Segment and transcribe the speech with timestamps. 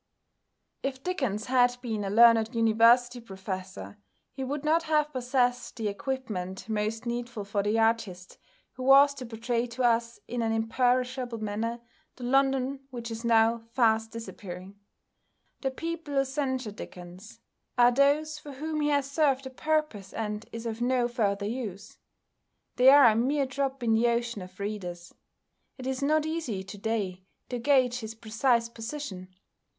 [0.81, 3.99] If Dickens had been a learned University Professor
[4.31, 8.39] he would not have possessed the equipment most needful for the artist
[8.73, 11.81] who was to portray to us in an imperishable manner
[12.15, 14.75] the London which is now fast disappearing.
[15.59, 17.39] The people who censure Dickens
[17.77, 21.99] are those for whom he has served a purpose and is of no further use.
[22.75, 25.13] They are a mere drop in the ocean of readers.
[25.77, 29.29] It is not easy to day to gauge his precise position.